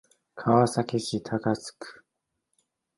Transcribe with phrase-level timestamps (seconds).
[0.33, 2.03] 川崎市高津区